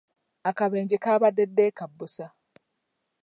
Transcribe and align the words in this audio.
Akabenje 0.49 0.95
kaabadde 1.03 1.43
ddeka 1.49 1.83
busa. 1.97 2.27